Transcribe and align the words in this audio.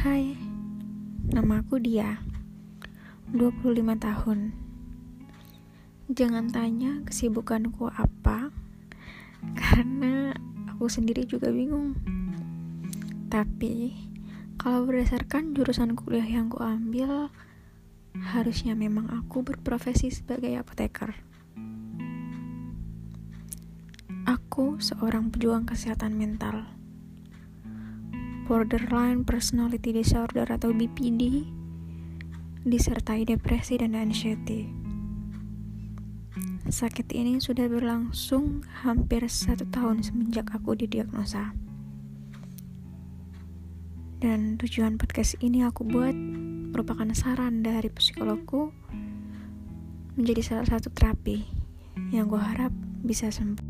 Hai, 0.00 0.32
nama 1.28 1.60
aku 1.60 1.76
Dia 1.76 2.24
25 3.36 4.00
tahun. 4.00 4.56
Jangan 6.08 6.48
tanya 6.48 7.04
kesibukanku 7.04 7.84
apa 7.92 8.48
Karena 9.52 10.32
aku 10.72 10.88
sendiri 10.88 11.28
juga 11.28 11.52
bingung. 11.52 12.00
Tapi 13.28 13.92
Kalau 14.56 14.88
berdasarkan 14.88 15.52
jurusan 15.52 15.92
kuliah 15.92 16.24
yang 16.24 16.48
ku 16.48 16.64
ambil 16.64 17.28
Harusnya 18.16 18.72
memang 18.72 19.04
aku 19.12 19.44
berprofesi 19.44 20.08
sebagai 20.08 20.56
apoteker. 20.56 21.12
Aku 24.24 24.80
seorang 24.80 25.28
pejuang 25.28 25.68
kesehatan 25.68 26.16
mental 26.16 26.79
borderline 28.50 29.22
personality 29.22 29.94
disorder 29.94 30.42
atau 30.42 30.74
BPD, 30.74 31.46
disertai 32.66 33.22
depresi 33.22 33.78
dan 33.78 33.94
anxiety. 33.94 34.66
Sakit 36.66 37.14
ini 37.14 37.38
sudah 37.38 37.70
berlangsung 37.70 38.66
hampir 38.82 39.22
satu 39.30 39.70
tahun 39.70 40.02
semenjak 40.02 40.50
aku 40.50 40.74
didiagnosa. 40.74 41.54
Dan 44.18 44.58
tujuan 44.58 44.98
podcast 44.98 45.38
ini 45.38 45.62
aku 45.62 45.86
buat 45.86 46.18
merupakan 46.74 47.06
saran 47.14 47.62
dari 47.62 47.86
psikologku 47.86 48.74
menjadi 50.18 50.42
salah 50.42 50.66
satu 50.66 50.90
terapi 50.90 51.46
yang 52.10 52.26
gue 52.26 52.42
harap 52.42 52.74
bisa 53.06 53.30
sembuh. 53.30 53.69